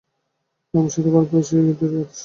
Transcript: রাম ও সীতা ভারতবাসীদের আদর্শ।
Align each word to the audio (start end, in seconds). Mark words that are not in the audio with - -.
রাম 0.73 0.85
ও 0.85 0.93
সীতা 0.93 1.09
ভারতবাসীদের 1.13 1.65
আদর্শ। 1.73 2.17